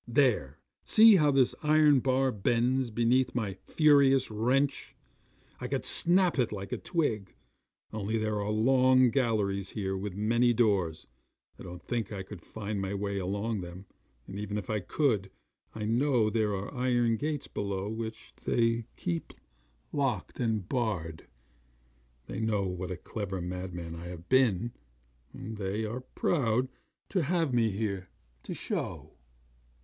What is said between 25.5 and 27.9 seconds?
they are proud to have me